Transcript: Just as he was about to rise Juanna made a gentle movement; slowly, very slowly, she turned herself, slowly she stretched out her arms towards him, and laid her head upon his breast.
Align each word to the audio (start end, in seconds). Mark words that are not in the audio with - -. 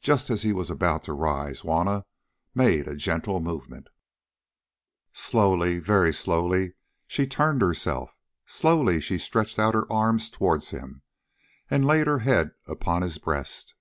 Just 0.00 0.30
as 0.30 0.42
he 0.42 0.52
was 0.52 0.68
about 0.68 1.04
to 1.04 1.12
rise 1.12 1.60
Juanna 1.60 2.06
made 2.56 2.88
a 2.88 2.96
gentle 2.96 3.38
movement; 3.38 3.86
slowly, 5.12 5.78
very 5.78 6.12
slowly, 6.12 6.72
she 7.06 7.28
turned 7.28 7.62
herself, 7.62 8.16
slowly 8.46 9.00
she 9.00 9.16
stretched 9.16 9.60
out 9.60 9.74
her 9.74 9.86
arms 9.92 10.28
towards 10.28 10.70
him, 10.70 11.02
and 11.70 11.86
laid 11.86 12.08
her 12.08 12.18
head 12.18 12.50
upon 12.66 13.02
his 13.02 13.18
breast. 13.18 13.76